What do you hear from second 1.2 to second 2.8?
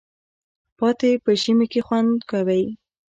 په ژمي کی خوندکوی